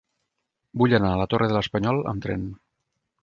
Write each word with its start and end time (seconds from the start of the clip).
Vull 0.81 0.95
anar 0.97 1.11
a 1.11 1.19
la 1.21 1.27
Torre 1.35 1.49
de 1.51 1.55
l'Espanyol 1.57 2.01
amb 2.13 2.27
tren. 2.27 2.47